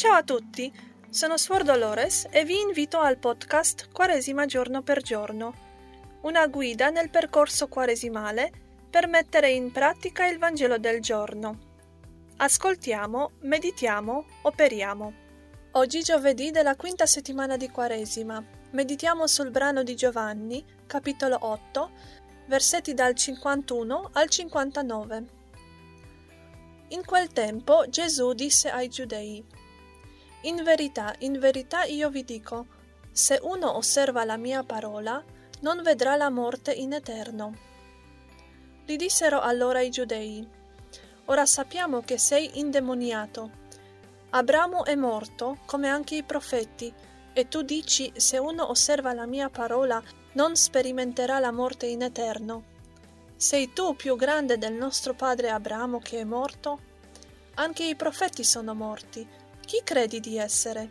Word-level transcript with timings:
Ciao 0.00 0.14
a 0.14 0.22
tutti, 0.22 0.72
sono 1.10 1.36
Suor 1.36 1.62
Dolores 1.62 2.26
e 2.30 2.42
vi 2.46 2.58
invito 2.58 3.00
al 3.00 3.18
podcast 3.18 3.90
Quaresima 3.92 4.46
giorno 4.46 4.80
per 4.80 5.02
giorno, 5.02 5.52
una 6.22 6.46
guida 6.46 6.88
nel 6.88 7.10
percorso 7.10 7.68
quaresimale 7.68 8.50
per 8.88 9.08
mettere 9.08 9.50
in 9.50 9.70
pratica 9.70 10.26
il 10.26 10.38
Vangelo 10.38 10.78
del 10.78 11.02
giorno. 11.02 11.58
Ascoltiamo, 12.38 13.32
meditiamo, 13.40 14.24
operiamo. 14.40 15.12
Oggi 15.72 16.00
giovedì 16.00 16.50
della 16.50 16.76
quinta 16.76 17.04
settimana 17.04 17.58
di 17.58 17.68
Quaresima. 17.68 18.42
Meditiamo 18.70 19.26
sul 19.26 19.50
brano 19.50 19.82
di 19.82 19.94
Giovanni, 19.94 20.64
capitolo 20.86 21.36
8, 21.38 21.90
versetti 22.46 22.94
dal 22.94 23.14
51 23.14 24.08
al 24.14 24.30
59. 24.30 25.24
In 26.88 27.04
quel 27.04 27.28
tempo 27.28 27.84
Gesù 27.90 28.32
disse 28.32 28.70
ai 28.70 28.88
giudei 28.88 29.58
in 30.42 30.62
verità, 30.62 31.14
in 31.18 31.38
verità 31.38 31.84
io 31.84 32.08
vi 32.10 32.24
dico, 32.24 32.66
se 33.12 33.38
uno 33.42 33.76
osserva 33.76 34.24
la 34.24 34.36
mia 34.36 34.62
parola, 34.62 35.22
non 35.60 35.82
vedrà 35.82 36.16
la 36.16 36.30
morte 36.30 36.72
in 36.72 36.92
eterno. 36.92 37.54
Gli 38.86 38.96
dissero 38.96 39.40
allora 39.40 39.80
i 39.80 39.90
giudei, 39.90 40.58
Ora 41.30 41.46
sappiamo 41.46 42.00
che 42.00 42.18
sei 42.18 42.58
indemoniato. 42.58 43.50
Abramo 44.30 44.84
è 44.84 44.96
morto, 44.96 45.58
come 45.64 45.88
anche 45.88 46.16
i 46.16 46.24
profeti, 46.24 46.92
e 47.32 47.46
tu 47.46 47.62
dici, 47.62 48.12
se 48.16 48.36
uno 48.36 48.68
osserva 48.68 49.12
la 49.12 49.26
mia 49.26 49.48
parola, 49.48 50.02
non 50.32 50.56
sperimenterà 50.56 51.38
la 51.38 51.52
morte 51.52 51.86
in 51.86 52.02
eterno. 52.02 52.64
Sei 53.36 53.72
tu 53.72 53.94
più 53.94 54.16
grande 54.16 54.58
del 54.58 54.72
nostro 54.72 55.14
padre 55.14 55.50
Abramo 55.50 56.00
che 56.00 56.18
è 56.18 56.24
morto? 56.24 56.80
Anche 57.54 57.84
i 57.84 57.94
profeti 57.94 58.42
sono 58.42 58.74
morti 58.74 59.24
chi 59.70 59.82
credi 59.84 60.18
di 60.18 60.36
essere? 60.36 60.90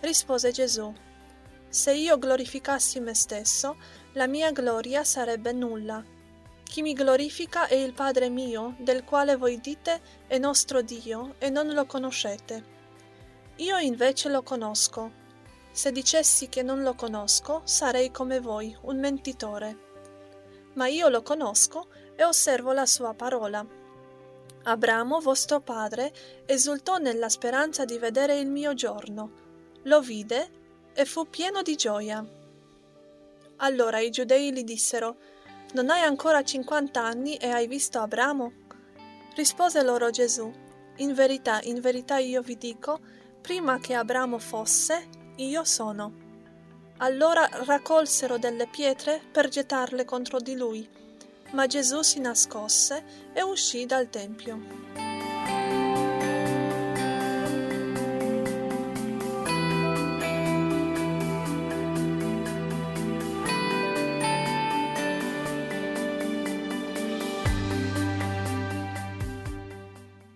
Rispose 0.00 0.50
Gesù, 0.50 0.92
Se 1.68 1.92
io 1.92 2.18
glorificassi 2.18 2.98
me 2.98 3.14
stesso, 3.14 3.76
la 4.14 4.26
mia 4.26 4.50
gloria 4.50 5.04
sarebbe 5.04 5.52
nulla. 5.52 6.02
Chi 6.64 6.82
mi 6.82 6.92
glorifica 6.92 7.68
è 7.68 7.76
il 7.76 7.92
Padre 7.92 8.30
mio, 8.30 8.74
del 8.80 9.04
quale 9.04 9.36
voi 9.36 9.60
dite 9.60 10.00
è 10.26 10.38
nostro 10.38 10.82
Dio, 10.82 11.36
e 11.38 11.50
non 11.50 11.72
lo 11.72 11.86
conoscete. 11.86 12.64
Io 13.58 13.78
invece 13.78 14.28
lo 14.28 14.42
conosco. 14.42 15.12
Se 15.70 15.92
dicessi 15.92 16.48
che 16.48 16.64
non 16.64 16.82
lo 16.82 16.94
conosco, 16.94 17.60
sarei 17.62 18.10
come 18.10 18.40
voi, 18.40 18.76
un 18.80 18.98
mentitore. 18.98 19.78
Ma 20.72 20.88
io 20.88 21.08
lo 21.08 21.22
conosco 21.22 21.86
e 22.16 22.24
osservo 22.24 22.72
la 22.72 22.86
sua 22.86 23.14
parola. 23.14 23.64
Abramo, 24.64 25.18
vostro 25.18 25.60
padre, 25.60 26.12
esultò 26.46 26.98
nella 26.98 27.28
speranza 27.28 27.84
di 27.84 27.98
vedere 27.98 28.38
il 28.38 28.46
mio 28.46 28.74
giorno. 28.74 29.30
Lo 29.84 30.00
vide 30.00 30.50
e 30.94 31.04
fu 31.04 31.28
pieno 31.28 31.62
di 31.62 31.74
gioia. 31.74 32.24
Allora 33.56 33.98
i 33.98 34.10
giudei 34.10 34.52
gli 34.52 34.62
dissero, 34.62 35.16
Non 35.72 35.90
hai 35.90 36.02
ancora 36.02 36.44
cinquanta 36.44 37.02
anni 37.02 37.36
e 37.36 37.48
hai 37.48 37.66
visto 37.66 37.98
Abramo? 37.98 38.52
Rispose 39.34 39.82
loro 39.82 40.10
Gesù, 40.10 40.52
In 40.96 41.12
verità, 41.12 41.60
in 41.62 41.80
verità 41.80 42.18
io 42.18 42.40
vi 42.42 42.56
dico, 42.56 43.00
prima 43.40 43.80
che 43.80 43.94
Abramo 43.94 44.38
fosse, 44.38 45.08
io 45.36 45.64
sono. 45.64 46.20
Allora 46.98 47.48
raccolsero 47.64 48.38
delle 48.38 48.68
pietre 48.68 49.20
per 49.32 49.48
gettarle 49.48 50.04
contro 50.04 50.38
di 50.38 50.54
lui 50.54 50.88
ma 51.52 51.66
Gesù 51.66 52.02
si 52.02 52.20
nascosse 52.20 53.30
e 53.32 53.42
uscì 53.42 53.86
dal 53.86 54.08
Tempio. 54.08 54.80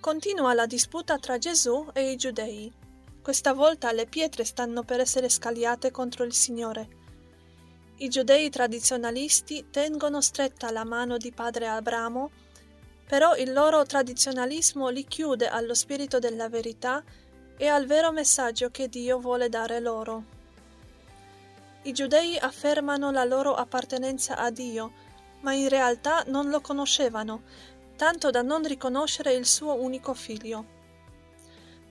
Continua 0.00 0.52
la 0.52 0.66
disputa 0.66 1.18
tra 1.18 1.38
Gesù 1.38 1.88
e 1.92 2.10
i 2.10 2.16
giudei. 2.16 2.70
Questa 3.22 3.54
volta 3.54 3.90
le 3.90 4.06
pietre 4.06 4.44
stanno 4.44 4.82
per 4.82 5.00
essere 5.00 5.30
scagliate 5.30 5.90
contro 5.90 6.24
il 6.24 6.34
Signore. 6.34 7.03
I 7.96 8.08
giudei 8.08 8.50
tradizionalisti 8.50 9.66
tengono 9.70 10.20
stretta 10.20 10.72
la 10.72 10.84
mano 10.84 11.16
di 11.16 11.30
padre 11.30 11.68
Abramo, 11.68 12.30
però 13.06 13.36
il 13.36 13.52
loro 13.52 13.84
tradizionalismo 13.84 14.88
li 14.88 15.04
chiude 15.04 15.46
allo 15.46 15.74
spirito 15.74 16.18
della 16.18 16.48
verità 16.48 17.04
e 17.56 17.68
al 17.68 17.86
vero 17.86 18.10
messaggio 18.10 18.70
che 18.70 18.88
Dio 18.88 19.20
vuole 19.20 19.48
dare 19.48 19.78
loro. 19.78 20.24
I 21.82 21.92
giudei 21.92 22.36
affermano 22.36 23.12
la 23.12 23.22
loro 23.22 23.54
appartenenza 23.54 24.38
a 24.38 24.50
Dio, 24.50 24.92
ma 25.42 25.52
in 25.52 25.68
realtà 25.68 26.24
non 26.26 26.48
lo 26.48 26.60
conoscevano, 26.60 27.42
tanto 27.94 28.30
da 28.30 28.42
non 28.42 28.66
riconoscere 28.66 29.34
il 29.34 29.46
suo 29.46 29.74
unico 29.74 30.14
figlio. 30.14 30.72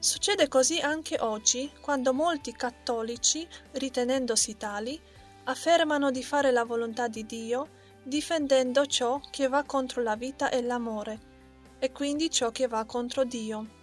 Succede 0.00 0.48
così 0.48 0.80
anche 0.80 1.18
oggi, 1.20 1.70
quando 1.80 2.12
molti 2.12 2.52
cattolici, 2.52 3.46
ritenendosi 3.72 4.56
tali, 4.56 5.00
affermano 5.44 6.10
di 6.10 6.22
fare 6.22 6.50
la 6.50 6.64
volontà 6.64 7.08
di 7.08 7.26
Dio 7.26 7.80
difendendo 8.02 8.86
ciò 8.86 9.20
che 9.30 9.48
va 9.48 9.62
contro 9.64 10.02
la 10.02 10.16
vita 10.16 10.50
e 10.50 10.62
l'amore, 10.62 11.30
e 11.78 11.92
quindi 11.92 12.30
ciò 12.30 12.50
che 12.50 12.66
va 12.66 12.84
contro 12.84 13.24
Dio. 13.24 13.80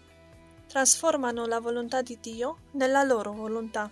Trasformano 0.67 1.45
la 1.45 1.59
volontà 1.59 2.01
di 2.01 2.17
Dio 2.21 2.59
nella 2.71 3.03
loro 3.03 3.31
volontà. 3.33 3.89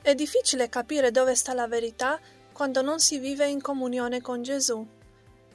È 0.00 0.14
difficile 0.14 0.68
capire 0.68 1.10
dove 1.10 1.34
sta 1.34 1.52
la 1.54 1.66
verità 1.66 2.18
quando 2.52 2.82
non 2.82 2.98
si 2.98 3.18
vive 3.18 3.46
in 3.46 3.60
comunione 3.60 4.20
con 4.20 4.42
Gesù. 4.42 4.86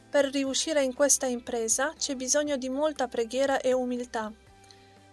Per 0.09 0.25
riuscire 0.25 0.83
in 0.83 0.93
questa 0.93 1.25
impresa 1.25 1.93
c'è 1.97 2.15
bisogno 2.15 2.55
di 2.55 2.69
molta 2.69 3.07
preghiera 3.07 3.59
e 3.59 3.73
umiltà. 3.73 4.31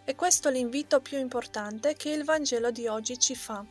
E 0.05 0.15
questo 0.15 0.49
è 0.49 0.53
l'invito 0.53 1.01
più 1.01 1.19
importante 1.19 1.95
che 1.95 2.11
il 2.11 2.25
Vangelo 2.25 2.71
di 2.71 2.87
oggi 2.87 3.19
ci 3.19 3.35
fa. 3.35 3.65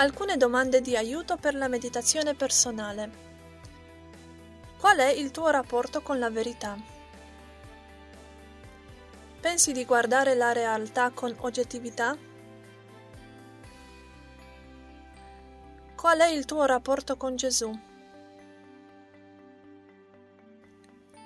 Alcune 0.00 0.38
domande 0.38 0.80
di 0.80 0.96
aiuto 0.96 1.36
per 1.36 1.54
la 1.54 1.68
meditazione 1.68 2.32
personale. 2.32 3.10
Qual 4.78 4.96
è 4.96 5.10
il 5.10 5.30
tuo 5.30 5.50
rapporto 5.50 6.00
con 6.00 6.18
la 6.18 6.30
verità? 6.30 6.74
Pensi 9.42 9.72
di 9.72 9.84
guardare 9.84 10.34
la 10.34 10.52
realtà 10.52 11.10
con 11.10 11.36
oggettività? 11.40 12.16
Qual 15.94 16.18
è 16.18 16.28
il 16.28 16.46
tuo 16.46 16.64
rapporto 16.64 17.18
con 17.18 17.36
Gesù? 17.36 17.70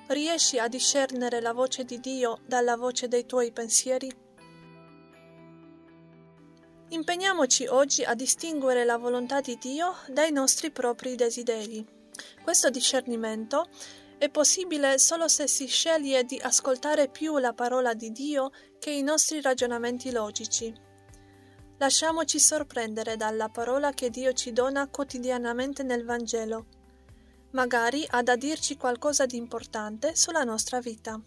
Riesci 0.08 0.58
a 0.58 0.66
discernere 0.66 1.40
la 1.40 1.52
voce 1.52 1.84
di 1.84 2.00
Dio 2.00 2.40
dalla 2.44 2.76
voce 2.76 3.06
dei 3.06 3.24
tuoi 3.24 3.52
pensieri? 3.52 4.23
Impegniamoci 6.94 7.66
oggi 7.66 8.04
a 8.04 8.14
distinguere 8.14 8.84
la 8.84 8.98
volontà 8.98 9.40
di 9.40 9.58
Dio 9.60 9.96
dai 10.06 10.30
nostri 10.30 10.70
propri 10.70 11.16
desideri. 11.16 11.84
Questo 12.40 12.70
discernimento 12.70 13.66
è 14.16 14.30
possibile 14.30 14.96
solo 15.00 15.26
se 15.26 15.48
si 15.48 15.66
sceglie 15.66 16.22
di 16.22 16.38
ascoltare 16.40 17.08
più 17.08 17.38
la 17.38 17.52
parola 17.52 17.94
di 17.94 18.12
Dio 18.12 18.52
che 18.78 18.90
i 18.92 19.02
nostri 19.02 19.40
ragionamenti 19.40 20.12
logici. 20.12 20.72
Lasciamoci 21.78 22.38
sorprendere 22.38 23.16
dalla 23.16 23.48
parola 23.48 23.90
che 23.90 24.08
Dio 24.08 24.32
ci 24.32 24.52
dona 24.52 24.86
quotidianamente 24.86 25.82
nel 25.82 26.04
Vangelo. 26.04 26.66
Magari 27.50 28.06
ha 28.08 28.22
da 28.22 28.36
dirci 28.36 28.76
qualcosa 28.76 29.26
di 29.26 29.36
importante 29.36 30.14
sulla 30.14 30.44
nostra 30.44 30.78
vita. 30.78 31.20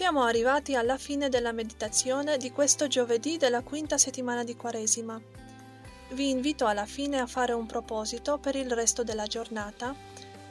Siamo 0.00 0.22
arrivati 0.22 0.74
alla 0.76 0.96
fine 0.96 1.28
della 1.28 1.52
meditazione 1.52 2.38
di 2.38 2.50
questo 2.52 2.86
giovedì 2.86 3.36
della 3.36 3.60
quinta 3.60 3.98
settimana 3.98 4.44
di 4.44 4.56
Quaresima. 4.56 5.20
Vi 6.12 6.30
invito 6.30 6.66
alla 6.66 6.86
fine 6.86 7.18
a 7.18 7.26
fare 7.26 7.52
un 7.52 7.66
proposito 7.66 8.38
per 8.38 8.54
il 8.56 8.72
resto 8.72 9.04
della 9.04 9.26
giornata, 9.26 9.94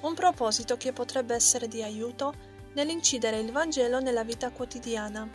un 0.02 0.14
proposito 0.14 0.78
che 0.78 0.94
potrebbe 0.94 1.34
essere 1.34 1.68
di 1.68 1.82
aiuto 1.82 2.32
nell'incidere 2.74 3.40
il 3.40 3.52
Vangelo 3.52 4.00
nella 4.00 4.24
vita 4.24 4.52
quotidiana. 4.52 5.28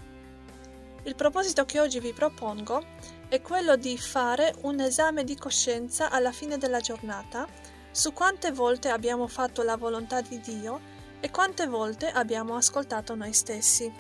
Il 1.03 1.17
proposito 1.17 1.65
che 1.65 1.81
oggi 1.81 1.99
vi 1.99 2.13
propongo 2.13 2.85
è 3.29 3.43
quello 3.43 3.75
di 3.75 3.99
fare 3.99 4.55
un 4.61 4.79
esame 4.79 5.25
di 5.25 5.37
coscienza 5.37 6.09
alla 6.09 6.31
fine 6.31 6.57
della 6.57 6.79
giornata 6.79 7.49
su 7.91 8.13
quante 8.13 8.53
volte 8.53 8.91
abbiamo 8.91 9.27
fatto 9.27 9.65
la 9.65 9.77
volontà 9.77 10.21
di 10.21 10.39
Dio 10.39 10.94
e 11.25 11.31
quante 11.31 11.67
volte 11.67 12.07
abbiamo 12.11 12.55
ascoltato 12.55 13.15
noi 13.15 13.33
stessi. 13.33 13.91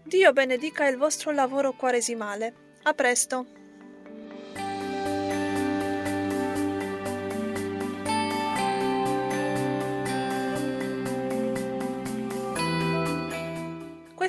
Dio 0.04 0.34
benedica 0.34 0.88
il 0.88 0.98
vostro 0.98 1.32
lavoro 1.32 1.74
quaresimale. 1.74 2.54
A 2.84 2.94
presto! 2.94 3.61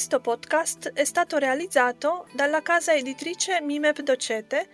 Questo 0.02 0.20
podcast 0.20 0.90
è 0.94 1.04
stato 1.04 1.38
realizzato 1.38 2.26
dalla 2.32 2.60
casa 2.60 2.92
editrice 2.92 3.60
Mimep 3.60 4.00
Docete 4.00 4.68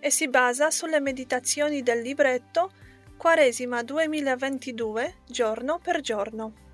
e 0.00 0.10
si 0.10 0.26
basa 0.26 0.72
sulle 0.72 0.98
meditazioni 0.98 1.84
del 1.84 2.00
libretto 2.00 2.72
Quaresima 3.16 3.84
2022 3.84 5.18
giorno 5.28 5.78
per 5.78 6.00
giorno. 6.00 6.71